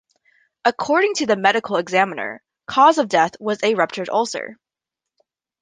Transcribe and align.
According 0.65 1.13
to 1.17 1.27
the 1.27 1.35
medical 1.35 1.75
examiner, 1.77 2.41
cause 2.65 2.97
of 2.97 3.07
death 3.07 3.35
was 3.39 3.59
a 3.61 3.75
ruptured 3.75 4.09
ulcer. 4.09 4.57